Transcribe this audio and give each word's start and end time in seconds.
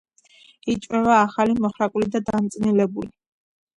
იჭმება 0.73 1.11
ახალი, 1.25 1.55
მოხრაკული 1.67 2.11
და 2.17 2.23
დამწნილებული. 2.31 3.13